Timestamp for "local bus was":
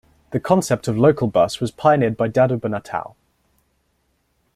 0.97-1.69